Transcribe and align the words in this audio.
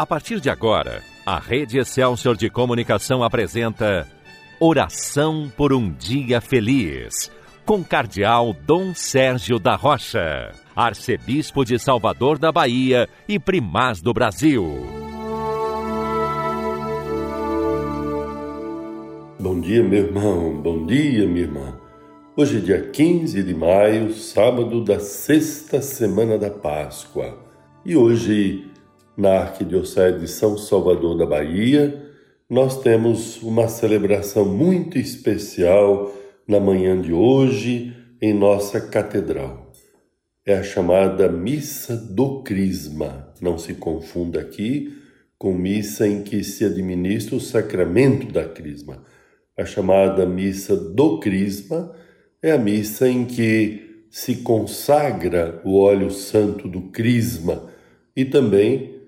A 0.00 0.06
partir 0.06 0.40
de 0.40 0.48
agora, 0.48 1.02
a 1.26 1.38
Rede 1.38 1.78
Excelsior 1.78 2.34
de 2.34 2.48
Comunicação 2.48 3.22
apresenta 3.22 4.08
Oração 4.58 5.52
por 5.54 5.74
um 5.74 5.92
Dia 5.92 6.40
Feliz, 6.40 7.30
com 7.66 7.84
Cardeal 7.84 8.54
Dom 8.54 8.94
Sérgio 8.94 9.58
da 9.58 9.76
Rocha, 9.76 10.52
Arcebispo 10.74 11.66
de 11.66 11.78
Salvador 11.78 12.38
da 12.38 12.50
Bahia 12.50 13.10
e 13.28 13.38
Primaz 13.38 14.00
do 14.00 14.14
Brasil. 14.14 14.64
Bom 19.38 19.60
dia, 19.60 19.82
meu 19.82 20.06
irmão, 20.06 20.62
bom 20.62 20.86
dia, 20.86 21.26
minha 21.26 21.42
irmã. 21.42 21.78
Hoje 22.34 22.56
é 22.56 22.60
dia 22.60 22.90
15 22.90 23.42
de 23.42 23.52
maio, 23.52 24.14
sábado 24.14 24.82
da 24.82 24.98
sexta 24.98 25.82
semana 25.82 26.38
da 26.38 26.48
Páscoa. 26.48 27.38
E 27.84 27.94
hoje 27.94 28.69
na 29.20 29.40
Arquidiocese 29.40 30.18
de 30.18 30.26
São 30.26 30.56
Salvador 30.56 31.18
da 31.18 31.26
Bahia, 31.26 32.10
nós 32.48 32.80
temos 32.80 33.42
uma 33.42 33.68
celebração 33.68 34.46
muito 34.46 34.98
especial 34.98 36.10
na 36.48 36.58
manhã 36.58 36.98
de 36.98 37.12
hoje 37.12 37.94
em 38.20 38.32
nossa 38.32 38.80
catedral. 38.80 39.72
É 40.44 40.54
a 40.54 40.62
chamada 40.62 41.28
Missa 41.28 41.96
do 41.96 42.42
Crisma. 42.42 43.30
Não 43.42 43.58
se 43.58 43.74
confunda 43.74 44.40
aqui 44.40 44.96
com 45.38 45.52
missa 45.52 46.08
em 46.08 46.22
que 46.22 46.42
se 46.42 46.64
administra 46.64 47.36
o 47.36 47.40
sacramento 47.40 48.32
da 48.32 48.46
Crisma. 48.46 49.04
A 49.56 49.66
chamada 49.66 50.24
Missa 50.24 50.74
do 50.74 51.20
Crisma 51.20 51.94
é 52.42 52.52
a 52.52 52.58
missa 52.58 53.06
em 53.06 53.26
que 53.26 54.06
se 54.10 54.36
consagra 54.36 55.60
o 55.62 55.78
óleo 55.78 56.10
santo 56.10 56.66
do 56.66 56.82
Crisma 56.90 57.70
e 58.16 58.24
também 58.24 58.99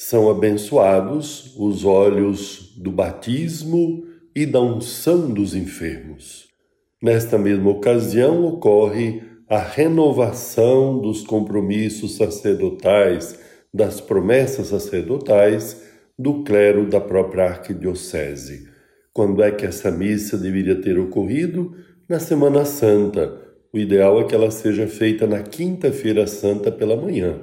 são 0.00 0.30
abençoados 0.30 1.54
os 1.58 1.84
olhos 1.84 2.74
do 2.78 2.90
batismo 2.90 4.02
e 4.34 4.46
da 4.46 4.58
unção 4.58 5.30
dos 5.30 5.54
enfermos. 5.54 6.48
Nesta 7.02 7.36
mesma 7.36 7.68
ocasião 7.68 8.42
ocorre 8.46 9.22
a 9.46 9.58
renovação 9.58 10.98
dos 10.98 11.22
compromissos 11.22 12.16
sacerdotais, 12.16 13.38
das 13.74 14.00
promessas 14.00 14.68
sacerdotais 14.68 15.82
do 16.18 16.44
clero 16.44 16.88
da 16.88 16.98
própria 16.98 17.44
arquidiocese. 17.44 18.70
Quando 19.12 19.42
é 19.42 19.50
que 19.50 19.66
essa 19.66 19.90
missa 19.90 20.38
deveria 20.38 20.80
ter 20.80 20.98
ocorrido? 20.98 21.76
Na 22.08 22.18
Semana 22.18 22.64
Santa. 22.64 23.38
O 23.70 23.76
ideal 23.76 24.18
é 24.18 24.24
que 24.24 24.34
ela 24.34 24.50
seja 24.50 24.86
feita 24.86 25.26
na 25.26 25.42
Quinta-feira 25.42 26.26
Santa 26.26 26.72
pela 26.72 26.96
manhã 26.96 27.38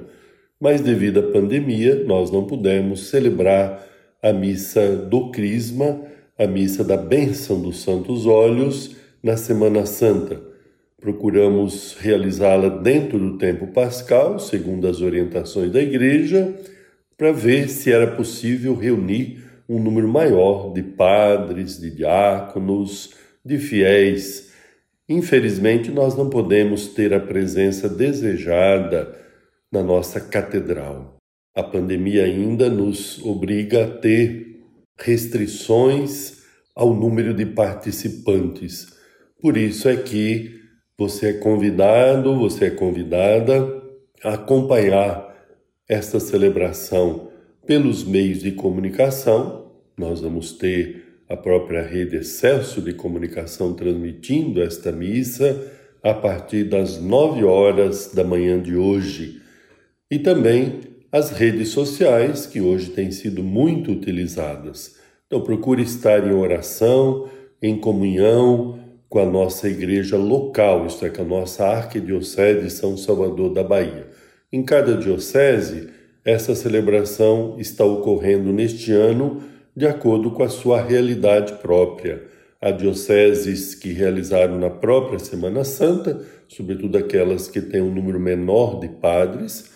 mas 0.60 0.80
devido 0.80 1.20
à 1.20 1.22
pandemia, 1.22 2.02
nós 2.04 2.30
não 2.30 2.44
pudemos 2.44 3.08
celebrar 3.08 3.86
a 4.22 4.32
missa 4.32 4.96
do 4.96 5.30
Crisma, 5.30 6.02
a 6.36 6.46
missa 6.46 6.82
da 6.82 6.96
bênção 6.96 7.60
dos 7.60 7.82
Santos 7.82 8.26
Olhos, 8.26 8.96
na 9.22 9.36
Semana 9.36 9.86
Santa. 9.86 10.40
Procuramos 11.00 11.96
realizá-la 12.00 12.68
dentro 12.68 13.18
do 13.18 13.38
tempo 13.38 13.68
pascal, 13.68 14.38
segundo 14.38 14.88
as 14.88 15.00
orientações 15.00 15.70
da 15.70 15.80
Igreja, 15.80 16.54
para 17.16 17.30
ver 17.30 17.68
se 17.68 17.92
era 17.92 18.06
possível 18.08 18.74
reunir 18.74 19.44
um 19.68 19.78
número 19.80 20.08
maior 20.08 20.72
de 20.72 20.82
padres, 20.82 21.78
de 21.78 21.90
diáconos, 21.90 23.14
de 23.44 23.58
fiéis. 23.58 24.52
Infelizmente, 25.08 25.90
nós 25.90 26.16
não 26.16 26.28
podemos 26.28 26.88
ter 26.88 27.14
a 27.14 27.20
presença 27.20 27.88
desejada 27.88 29.27
na 29.72 29.82
nossa 29.82 30.20
catedral. 30.20 31.16
A 31.54 31.62
pandemia 31.62 32.24
ainda 32.24 32.70
nos 32.70 33.22
obriga 33.24 33.84
a 33.84 33.90
ter 33.90 34.60
restrições 34.98 36.42
ao 36.74 36.94
número 36.94 37.34
de 37.34 37.44
participantes. 37.44 38.86
Por 39.40 39.56
isso 39.56 39.88
é 39.88 39.96
que 39.96 40.60
você 40.96 41.30
é 41.30 41.32
convidado, 41.34 42.36
você 42.36 42.66
é 42.66 42.70
convidada 42.70 43.82
a 44.22 44.34
acompanhar 44.34 45.28
esta 45.88 46.18
celebração 46.18 47.30
pelos 47.66 48.04
meios 48.04 48.40
de 48.40 48.52
comunicação. 48.52 49.72
Nós 49.96 50.20
vamos 50.20 50.52
ter 50.52 51.22
a 51.28 51.36
própria 51.36 51.82
rede 51.82 52.16
Excelso 52.16 52.80
de 52.80 52.94
comunicação 52.94 53.74
transmitindo 53.74 54.62
esta 54.62 54.90
missa 54.90 55.72
a 56.02 56.14
partir 56.14 56.64
das 56.64 57.00
nove 57.00 57.44
horas 57.44 58.12
da 58.14 58.24
manhã 58.24 58.60
de 58.60 58.74
hoje 58.74 59.37
e 60.10 60.18
também 60.18 60.80
as 61.10 61.30
redes 61.30 61.70
sociais, 61.70 62.46
que 62.46 62.60
hoje 62.60 62.90
têm 62.90 63.10
sido 63.10 63.42
muito 63.42 63.92
utilizadas. 63.92 64.96
Então, 65.26 65.40
procure 65.40 65.82
estar 65.82 66.26
em 66.26 66.32
oração, 66.32 67.28
em 67.62 67.78
comunhão 67.78 68.78
com 69.08 69.18
a 69.18 69.26
nossa 69.26 69.68
igreja 69.68 70.16
local, 70.16 70.86
isto 70.86 71.04
é, 71.04 71.10
com 71.10 71.22
a 71.22 71.24
nossa 71.24 71.66
arquidiocese 71.66 72.62
de 72.62 72.70
São 72.70 72.96
Salvador 72.96 73.52
da 73.52 73.64
Bahia. 73.64 74.06
Em 74.52 74.62
cada 74.62 74.96
diocese, 74.96 75.88
essa 76.24 76.54
celebração 76.54 77.56
está 77.58 77.84
ocorrendo 77.84 78.52
neste 78.52 78.92
ano 78.92 79.42
de 79.74 79.86
acordo 79.86 80.30
com 80.30 80.42
a 80.42 80.48
sua 80.48 80.80
realidade 80.80 81.54
própria. 81.54 82.22
Há 82.60 82.70
dioceses 82.70 83.74
que 83.74 83.92
realizaram 83.92 84.58
na 84.58 84.68
própria 84.68 85.18
Semana 85.18 85.64
Santa, 85.64 86.20
sobretudo 86.48 86.98
aquelas 86.98 87.48
que 87.48 87.60
têm 87.60 87.80
um 87.80 87.94
número 87.94 88.18
menor 88.18 88.80
de 88.80 88.88
padres, 88.88 89.70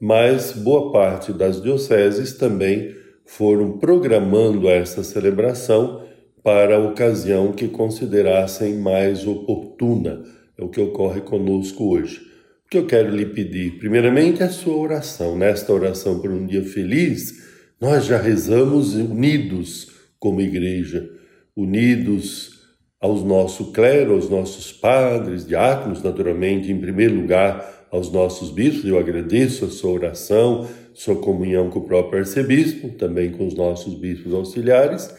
mas 0.00 0.52
boa 0.52 0.92
parte 0.92 1.32
das 1.32 1.62
dioceses 1.62 2.34
também 2.34 2.94
foram 3.24 3.78
programando 3.78 4.68
essa 4.68 5.02
celebração 5.02 6.02
para 6.42 6.76
a 6.76 6.78
ocasião 6.78 7.52
que 7.52 7.66
considerassem 7.66 8.76
mais 8.76 9.26
oportuna. 9.26 10.22
É 10.56 10.64
o 10.64 10.68
que 10.68 10.80
ocorre 10.80 11.20
conosco 11.20 11.92
hoje. 11.92 12.20
O 12.66 12.68
que 12.70 12.78
eu 12.78 12.86
quero 12.86 13.10
lhe 13.10 13.26
pedir, 13.26 13.78
primeiramente, 13.78 14.42
é 14.42 14.46
a 14.46 14.50
sua 14.50 14.76
oração. 14.76 15.36
Nesta 15.36 15.72
oração 15.72 16.20
por 16.20 16.30
um 16.30 16.46
dia 16.46 16.62
feliz, 16.62 17.44
nós 17.80 18.06
já 18.06 18.16
rezamos 18.16 18.94
unidos 18.94 19.88
como 20.18 20.40
igreja, 20.40 21.08
unidos 21.56 22.56
aos 23.00 23.22
nosso 23.22 23.72
clero, 23.72 24.14
aos 24.14 24.30
nossos 24.30 24.72
padres, 24.72 25.46
diáconos, 25.46 26.02
naturalmente, 26.02 26.70
em 26.72 26.80
primeiro 26.80 27.14
lugar, 27.14 27.75
aos 27.90 28.10
nossos 28.10 28.50
bispos. 28.50 28.84
Eu 28.84 28.98
agradeço 28.98 29.64
a 29.64 29.68
sua 29.68 29.90
oração, 29.90 30.68
sua 30.94 31.16
comunhão 31.16 31.70
com 31.70 31.80
o 31.80 31.84
próprio 31.84 32.20
arcebispo, 32.20 32.88
também 32.90 33.30
com 33.30 33.46
os 33.46 33.54
nossos 33.54 33.94
bispos 33.94 34.32
auxiliares, 34.32 35.14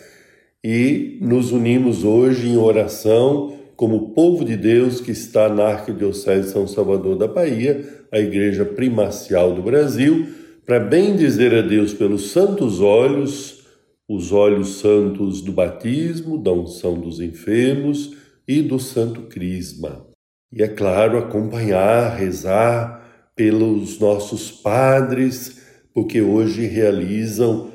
e 0.63 1.17
nos 1.22 1.51
unimos 1.51 2.03
hoje 2.03 2.47
em 2.47 2.57
oração 2.57 3.57
como 3.75 4.09
povo 4.09 4.44
de 4.44 4.57
Deus 4.57 5.00
que 5.00 5.11
está 5.11 5.47
na 5.47 5.66
Arquidiocese 5.66 6.47
de 6.47 6.51
São 6.51 6.67
Salvador 6.67 7.16
da 7.16 7.28
Bahia, 7.28 7.88
a 8.11 8.19
igreja 8.19 8.66
primacial 8.66 9.53
do 9.53 9.61
Brasil, 9.61 10.28
para 10.66 10.79
bem 10.79 11.16
dizer 11.16 11.53
a 11.53 11.61
Deus 11.61 11.94
pelos 11.94 12.31
santos 12.31 12.81
olhos, 12.81 13.66
os 14.09 14.31
olhos 14.31 14.79
santos 14.79 15.41
do 15.41 15.51
batismo, 15.51 16.38
da 16.38 16.51
unção 16.51 16.99
dos 16.99 17.19
enfermos 17.19 18.16
e 18.47 18.61
do 18.61 18.79
santo 18.79 19.22
crisma. 19.23 20.07
E 20.52 20.63
é 20.63 20.68
claro, 20.68 21.18
acompanhar, 21.18 22.16
rezar 22.16 23.31
pelos 23.35 24.00
nossos 24.00 24.50
padres, 24.50 25.62
porque 25.94 26.22
hoje 26.22 26.66
realizam 26.66 27.72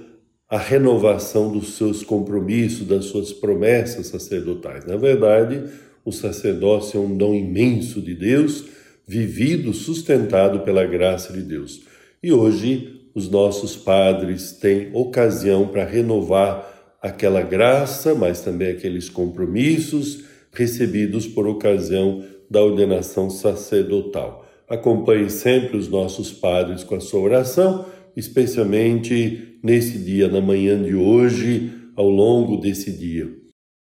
a 0.49 0.59
renovação 0.59 1.51
dos 1.51 1.77
seus 1.77 2.03
compromissos, 2.03 2.87
das 2.87 3.07
suas 3.07 3.33
promessas 3.33 4.09
sacerdotais. 4.09 4.85
Na 4.87 4.97
verdade, 4.97 5.65
o 6.05 6.13
sacerdócio 6.13 6.99
é 6.99 7.01
um 7.01 7.17
dom 7.17 7.35
imenso 7.35 8.01
de 8.01 8.15
Deus, 8.15 8.65
vivido, 9.07 9.73
sustentado 9.73 10.61
pela 10.61 10.85
graça 10.85 11.33
de 11.33 11.43
Deus. 11.43 11.83
E 12.23 12.33
hoje 12.33 13.01
os 13.15 13.29
nossos 13.29 13.77
padres 13.77 14.53
têm 14.53 14.91
ocasião 14.95 15.69
para 15.69 15.85
renovar 15.85 16.97
aquela 17.01 17.43
graça, 17.43 18.15
mas 18.15 18.41
também 18.41 18.71
aqueles 18.71 19.09
compromissos 19.09 20.25
recebidos 20.53 21.27
por 21.27 21.47
ocasião 21.47 22.25
da 22.53 22.63
ordenação 22.63 23.31
sacerdotal. 23.31 24.47
Acompanhe 24.69 25.31
sempre 25.31 25.77
os 25.77 25.89
nossos 25.89 26.31
padres 26.31 26.85
com 26.85 26.95
a 26.95 27.01
sua 27.01 27.21
oração, 27.21 27.87
especialmente 28.15 29.59
nesse 29.65 29.99
dia, 29.99 30.29
na 30.29 30.41
manhã 30.41 30.81
de 30.81 30.95
hoje, 30.95 31.73
ao 31.97 32.09
longo 32.09 32.59
desse 32.59 32.93
dia. 32.93 33.27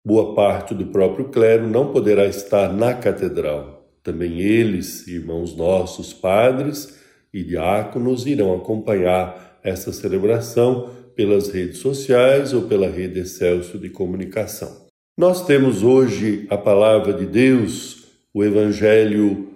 Boa 0.07 0.33
parte 0.33 0.73
do 0.73 0.85
próprio 0.85 1.29
clero 1.29 1.67
não 1.67 1.91
poderá 1.91 2.25
estar 2.25 2.71
na 2.71 2.93
catedral. 2.93 3.89
Também 4.01 4.39
eles, 4.39 5.05
irmãos 5.05 5.55
nossos 5.55 6.13
padres 6.13 6.97
e 7.33 7.43
diáconos, 7.43 8.25
irão 8.25 8.55
acompanhar 8.55 9.59
essa 9.63 9.91
celebração 9.91 10.91
pelas 11.13 11.49
redes 11.49 11.79
sociais 11.79 12.53
ou 12.53 12.63
pela 12.63 12.87
rede 12.87 13.19
Excelso 13.19 13.77
de 13.77 13.89
comunicação. 13.89 14.85
Nós 15.17 15.45
temos 15.45 15.81
hoje 15.81 16.45
a 16.49 16.57
palavra 16.57 17.13
de 17.13 17.25
Deus 17.25 17.94
o 18.35 18.43
Evangelho 18.43 19.47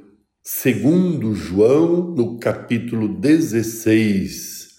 segundo 0.42 1.36
João, 1.36 2.16
no 2.16 2.40
capítulo 2.40 3.10
16. 3.10 4.70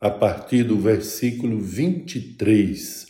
a 0.00 0.08
partir 0.08 0.62
do 0.62 0.78
versículo 0.78 1.60
23. 1.60 3.06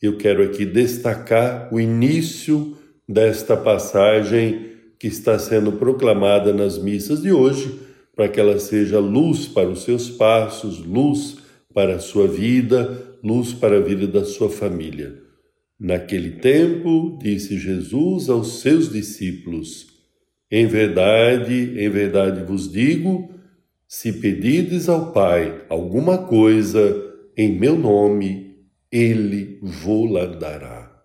Eu 0.00 0.16
quero 0.16 0.44
aqui 0.44 0.64
destacar 0.64 1.74
o 1.74 1.80
início 1.80 2.78
desta 3.08 3.56
passagem 3.56 4.74
que 4.96 5.08
está 5.08 5.36
sendo 5.40 5.72
proclamada 5.72 6.52
nas 6.52 6.78
missas 6.78 7.20
de 7.22 7.32
hoje, 7.32 7.80
para 8.14 8.28
que 8.28 8.38
ela 8.38 8.60
seja 8.60 9.00
luz 9.00 9.48
para 9.48 9.68
os 9.68 9.82
seus 9.82 10.08
passos, 10.08 10.78
luz 10.78 11.38
para 11.74 11.96
a 11.96 12.00
sua 12.00 12.28
vida, 12.28 13.16
luz 13.24 13.52
para 13.54 13.78
a 13.78 13.80
vida 13.80 14.06
da 14.06 14.24
sua 14.24 14.48
família. 14.48 15.27
Naquele 15.78 16.32
tempo, 16.32 17.16
disse 17.22 17.56
Jesus 17.56 18.28
aos 18.28 18.60
seus 18.60 18.90
discípulos: 18.90 19.86
Em 20.50 20.66
verdade, 20.66 21.74
em 21.78 21.88
verdade 21.88 22.42
vos 22.42 22.70
digo, 22.70 23.30
se 23.86 24.12
pedides 24.14 24.88
ao 24.88 25.12
Pai 25.12 25.64
alguma 25.68 26.18
coisa 26.26 27.04
em 27.36 27.56
meu 27.56 27.78
nome, 27.78 28.56
ele 28.90 29.58
vô-la 29.62 30.26
dará. 30.26 31.02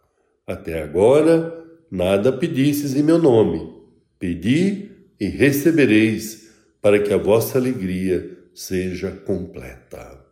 Até 0.48 0.82
agora, 0.82 1.54
nada 1.92 2.34
pedistes 2.34 2.96
em 2.96 3.04
meu 3.04 3.20
nome. 3.20 3.72
Pedi 4.18 4.90
e 5.20 5.28
recebereis, 5.28 6.52
para 6.82 7.00
que 7.00 7.14
a 7.14 7.18
vossa 7.18 7.58
alegria 7.58 8.38
seja 8.54 9.12
completa. 9.12 10.26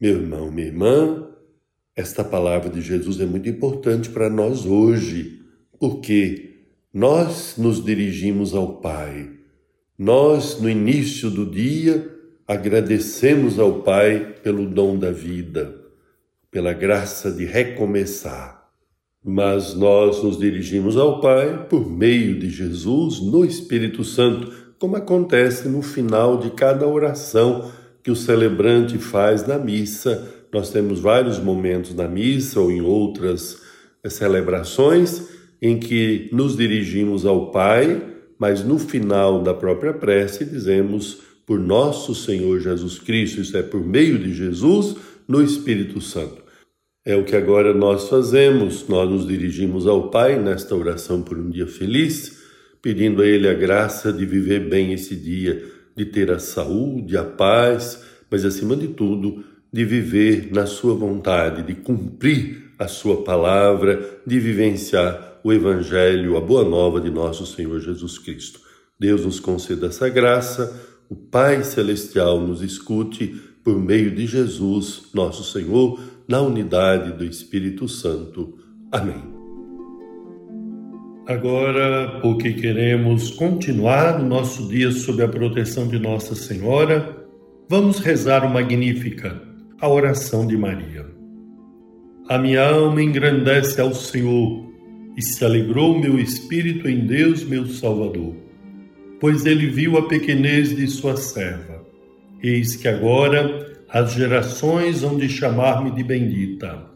Meu 0.00 0.20
irmão, 0.20 0.50
minha 0.50 0.66
irmã, 0.66 1.23
esta 1.96 2.24
palavra 2.24 2.70
de 2.70 2.80
Jesus 2.80 3.20
é 3.20 3.26
muito 3.26 3.48
importante 3.48 4.10
para 4.10 4.28
nós 4.28 4.66
hoje, 4.66 5.40
porque 5.78 6.50
nós 6.92 7.54
nos 7.56 7.84
dirigimos 7.84 8.54
ao 8.54 8.76
Pai. 8.80 9.30
Nós, 9.98 10.60
no 10.60 10.68
início 10.68 11.30
do 11.30 11.46
dia, 11.46 12.10
agradecemos 12.46 13.58
ao 13.58 13.82
Pai 13.82 14.34
pelo 14.42 14.66
dom 14.66 14.98
da 14.98 15.10
vida, 15.10 15.74
pela 16.50 16.72
graça 16.72 17.30
de 17.30 17.44
recomeçar 17.44 18.64
mas 19.24 19.72
nós 19.72 20.22
nos 20.22 20.38
dirigimos 20.38 20.98
ao 20.98 21.18
Pai 21.18 21.66
por 21.70 21.90
meio 21.90 22.38
de 22.38 22.50
Jesus 22.50 23.20
no 23.20 23.42
Espírito 23.42 24.04
Santo, 24.04 24.52
como 24.78 24.96
acontece 24.96 25.66
no 25.66 25.80
final 25.80 26.36
de 26.36 26.50
cada 26.50 26.86
oração 26.86 27.72
que 28.02 28.10
o 28.10 28.16
celebrante 28.16 28.98
faz 28.98 29.46
na 29.46 29.58
missa. 29.58 30.30
Nós 30.54 30.70
temos 30.70 31.00
vários 31.00 31.40
momentos 31.40 31.96
na 31.96 32.06
missa 32.06 32.60
ou 32.60 32.70
em 32.70 32.80
outras 32.80 33.60
celebrações 34.06 35.28
em 35.60 35.80
que 35.80 36.28
nos 36.30 36.56
dirigimos 36.56 37.26
ao 37.26 37.50
Pai, 37.50 38.00
mas 38.38 38.62
no 38.62 38.78
final 38.78 39.42
da 39.42 39.52
própria 39.52 39.92
prece 39.92 40.44
dizemos 40.44 41.22
por 41.44 41.58
nosso 41.58 42.14
Senhor 42.14 42.60
Jesus 42.60 43.00
Cristo, 43.00 43.40
isso 43.40 43.56
é 43.56 43.64
por 43.64 43.84
meio 43.84 44.16
de 44.16 44.32
Jesus 44.32 44.94
no 45.26 45.42
Espírito 45.42 46.00
Santo. 46.00 46.44
É 47.04 47.16
o 47.16 47.24
que 47.24 47.34
agora 47.34 47.74
nós 47.74 48.08
fazemos. 48.08 48.86
Nós 48.88 49.10
nos 49.10 49.26
dirigimos 49.26 49.88
ao 49.88 50.08
Pai 50.08 50.38
nesta 50.40 50.76
oração 50.76 51.20
por 51.20 51.36
um 51.36 51.50
dia 51.50 51.66
feliz, 51.66 52.44
pedindo 52.80 53.22
a 53.22 53.26
Ele 53.26 53.48
a 53.48 53.54
graça 53.54 54.12
de 54.12 54.24
viver 54.24 54.68
bem 54.68 54.92
esse 54.92 55.16
dia, 55.16 55.64
de 55.96 56.04
ter 56.04 56.30
a 56.30 56.38
saúde, 56.38 57.16
a 57.16 57.24
paz, 57.24 58.04
mas 58.30 58.44
acima 58.44 58.76
de 58.76 58.86
tudo, 58.86 59.52
de 59.74 59.84
viver 59.84 60.50
na 60.52 60.66
Sua 60.66 60.94
vontade, 60.94 61.64
de 61.64 61.74
cumprir 61.74 62.70
a 62.78 62.86
Sua 62.86 63.24
palavra, 63.24 64.20
de 64.24 64.38
vivenciar 64.38 65.40
o 65.42 65.52
Evangelho, 65.52 66.36
a 66.36 66.40
boa 66.40 66.62
nova 66.62 67.00
de 67.00 67.10
nosso 67.10 67.44
Senhor 67.44 67.80
Jesus 67.80 68.16
Cristo. 68.16 68.60
Deus 69.00 69.24
nos 69.24 69.40
conceda 69.40 69.88
essa 69.88 70.08
graça, 70.08 70.80
o 71.10 71.16
Pai 71.16 71.64
Celestial 71.64 72.40
nos 72.40 72.62
escute 72.62 73.34
por 73.64 73.76
meio 73.76 74.14
de 74.14 74.28
Jesus, 74.28 75.06
nosso 75.12 75.42
Senhor 75.42 75.98
na 76.28 76.40
unidade 76.40 77.10
do 77.10 77.24
Espírito 77.24 77.88
Santo. 77.88 78.56
Amém. 78.92 79.24
Agora, 81.26 82.20
porque 82.20 82.52
queremos 82.52 83.28
continuar 83.30 84.20
o 84.20 84.24
nosso 84.24 84.68
dia 84.68 84.92
sob 84.92 85.20
a 85.20 85.28
proteção 85.28 85.88
de 85.88 85.98
Nossa 85.98 86.36
Senhora, 86.36 87.26
vamos 87.68 87.98
rezar 87.98 88.44
o 88.44 88.48
Magnífica, 88.48 89.52
a 89.84 89.88
oração 89.88 90.46
de 90.46 90.56
Maria. 90.56 91.04
A 92.26 92.38
minha 92.38 92.66
alma 92.66 93.02
engrandece 93.02 93.78
ao 93.78 93.94
Senhor 93.94 94.72
e 95.14 95.20
se 95.20 95.44
alegrou 95.44 96.00
meu 96.00 96.18
espírito 96.18 96.88
em 96.88 97.00
Deus, 97.06 97.44
meu 97.44 97.66
Salvador, 97.66 98.34
pois 99.20 99.44
ele 99.44 99.66
viu 99.66 99.98
a 99.98 100.08
pequenez 100.08 100.74
de 100.74 100.86
sua 100.86 101.18
serva. 101.18 101.84
Eis 102.42 102.76
que 102.76 102.88
agora 102.88 103.84
as 103.90 104.14
gerações 104.14 105.02
hão 105.02 105.18
de 105.18 105.28
chamar-me 105.28 105.90
de 105.90 106.02
bendita. 106.02 106.86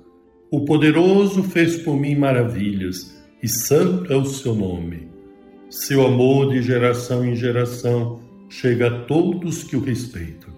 O 0.50 0.64
poderoso 0.64 1.42
fez 1.42 1.76
por 1.76 1.94
mim 1.94 2.14
maravilhas, 2.14 3.14
e 3.42 3.48
santo 3.48 4.10
é 4.10 4.16
o 4.16 4.24
seu 4.24 4.54
nome. 4.54 5.10
Seu 5.68 6.06
amor 6.06 6.54
de 6.54 6.62
geração 6.62 7.22
em 7.22 7.36
geração 7.36 8.18
chega 8.48 8.86
a 8.86 9.00
todos 9.00 9.62
que 9.62 9.76
o 9.76 9.80
respeitam. 9.80 10.57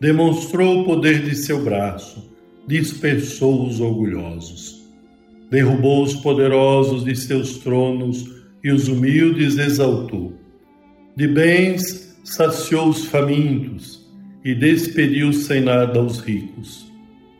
Demonstrou 0.00 0.80
o 0.80 0.84
poder 0.84 1.22
de 1.22 1.34
seu 1.34 1.62
braço, 1.62 2.30
dispersou 2.66 3.66
os 3.66 3.80
orgulhosos. 3.80 4.84
Derrubou 5.50 6.02
os 6.02 6.14
poderosos 6.14 7.04
de 7.04 7.14
seus 7.14 7.58
tronos 7.58 8.28
e 8.62 8.70
os 8.72 8.88
humildes 8.88 9.58
exaltou. 9.58 10.32
De 11.16 11.28
bens 11.28 12.16
saciou 12.24 12.88
os 12.88 13.04
famintos 13.04 14.04
e 14.44 14.54
despediu 14.54 15.32
sem 15.32 15.60
nada 15.60 16.02
os 16.02 16.18
ricos. 16.18 16.90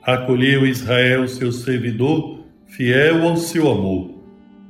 Acolheu 0.03 0.67
Israel, 0.67 1.27
seu 1.27 1.51
servidor, 1.51 2.45
fiel 2.67 3.23
ao 3.23 3.37
seu 3.37 3.71
amor, 3.71 4.15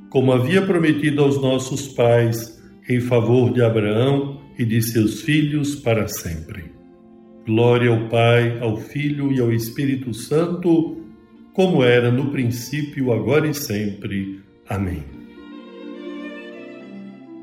como 0.09 0.31
havia 0.31 0.61
prometido 0.61 1.21
aos 1.21 1.41
nossos 1.41 1.87
pais, 1.89 2.61
em 2.87 2.99
favor 2.99 3.51
de 3.51 3.61
Abraão 3.61 4.39
e 4.57 4.63
de 4.63 4.81
seus 4.81 5.21
filhos 5.21 5.75
para 5.75 6.07
sempre. 6.07 6.74
Glória 7.45 7.91
ao 7.91 8.09
Pai, 8.09 8.59
ao 8.59 8.77
Filho 8.77 9.31
e 9.31 9.39
ao 9.39 9.51
Espírito 9.51 10.13
Santo, 10.13 10.97
como 11.53 11.83
era 11.83 12.11
no 12.11 12.31
princípio, 12.31 13.13
agora 13.13 13.47
e 13.47 13.53
sempre. 13.53 14.39
Amém. 14.67 15.03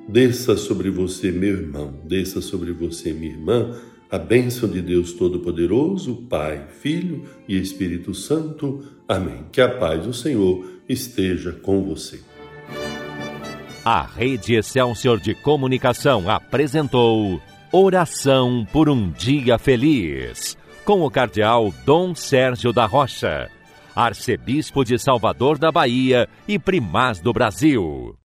Desça 0.09 0.57
sobre 0.57 0.91
você, 0.91 1.31
meu 1.31 1.57
irmão, 1.57 1.95
desça 2.05 2.41
sobre 2.41 2.73
você, 2.73 3.13
minha 3.13 3.33
irmã 3.33 3.75
a 4.13 4.19
bênção 4.19 4.69
de 4.69 4.83
Deus 4.83 5.15
Todo-Poderoso, 5.15 6.27
Pai, 6.29 6.67
Filho 6.69 7.25
e 7.49 7.59
Espírito 7.59 8.13
Santo. 8.13 8.85
Amém. 9.09 9.47
Que 9.51 9.63
a 9.63 9.71
paz 9.71 10.05
do 10.05 10.13
Senhor 10.13 10.83
esteja 10.87 11.51
com 11.51 11.83
você. 11.83 12.21
A 13.83 14.03
Rede 14.03 14.55
Excelsior 14.55 15.19
de 15.19 15.35
Comunicação 15.35 16.29
apresentou 16.29 17.41
Oração 17.75 18.67
por 18.71 18.91
um 18.91 19.11
Dia 19.11 19.57
Feliz, 19.57 20.59
com 20.85 21.01
o 21.01 21.11
Cardeal 21.11 21.73
Dom 21.87 22.15
Sérgio 22.15 22.71
da 22.71 22.85
Rocha, 22.85 23.51
Arcebispo 23.97 24.85
de 24.85 24.99
Salvador 24.99 25.57
da 25.57 25.73
Bahia 25.73 26.29
e 26.47 26.59
Primaz 26.59 27.19
do 27.19 27.33
Brasil. 27.33 28.15